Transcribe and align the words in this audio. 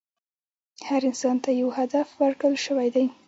هر 0.87 1.01
انسان 1.09 1.35
ته 1.43 1.49
یو 1.61 1.69
هدف 1.79 2.07
ورکړل 2.21 2.55
شوی 2.65 2.87
دی. 2.95 3.05